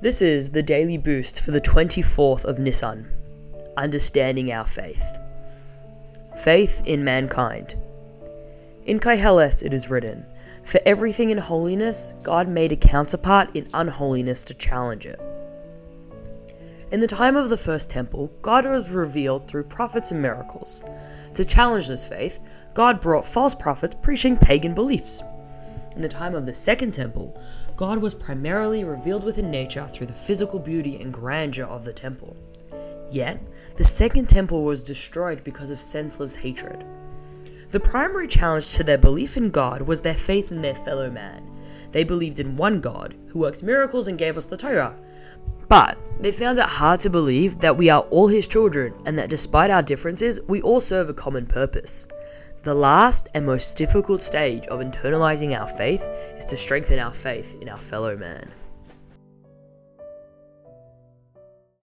[0.00, 3.10] This is the daily boost for the 24th of Nisan.
[3.76, 5.18] Understanding our faith.
[6.36, 7.74] Faith in mankind.
[8.86, 10.24] In Koheles it is written,
[10.64, 15.18] For everything in holiness, God made a counterpart in unholiness to challenge it.
[16.92, 20.84] In the time of the first temple, God was revealed through prophets and miracles.
[21.34, 22.38] To challenge this faith,
[22.72, 25.24] God brought false prophets preaching pagan beliefs.
[25.98, 27.36] In the time of the second temple,
[27.76, 32.36] God was primarily revealed within nature through the physical beauty and grandeur of the temple.
[33.10, 33.42] Yet,
[33.74, 36.84] the second temple was destroyed because of senseless hatred.
[37.72, 41.44] The primary challenge to their belief in God was their faith in their fellow man.
[41.90, 44.94] They believed in one God, who works miracles and gave us the Torah.
[45.68, 49.30] But they found it hard to believe that we are all his children and that
[49.30, 52.06] despite our differences, we all serve a common purpose.
[52.62, 56.02] The last and most difficult stage of internalizing our faith
[56.36, 58.50] is to strengthen our faith in our fellow man.